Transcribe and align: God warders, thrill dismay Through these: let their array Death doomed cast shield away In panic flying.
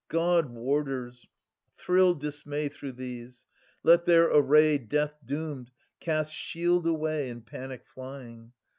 God 0.09 0.49
warders, 0.49 1.27
thrill 1.77 2.15
dismay 2.15 2.69
Through 2.69 2.93
these: 2.93 3.45
let 3.83 4.05
their 4.05 4.31
array 4.31 4.79
Death 4.79 5.15
doomed 5.23 5.69
cast 5.99 6.33
shield 6.33 6.87
away 6.87 7.29
In 7.29 7.41
panic 7.43 7.85
flying. 7.85 8.51